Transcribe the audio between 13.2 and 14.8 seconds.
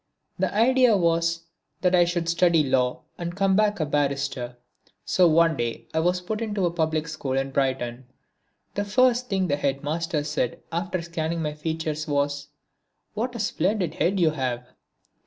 a splendid head you have!"